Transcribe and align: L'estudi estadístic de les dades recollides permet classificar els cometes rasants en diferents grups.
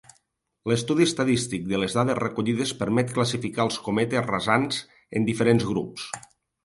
L'estudi 0.69 1.05
estadístic 1.09 1.67
de 1.73 1.81
les 1.83 1.97
dades 1.99 2.17
recollides 2.21 2.73
permet 2.81 3.13
classificar 3.19 3.67
els 3.69 3.77
cometes 3.89 4.27
rasants 4.33 4.81
en 5.21 5.29
diferents 5.29 5.69
grups. 5.75 6.09